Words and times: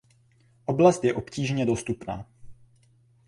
Oblast 0.65 1.03
je 1.03 1.13
obtížně 1.13 1.65
dostupná. 1.65 2.25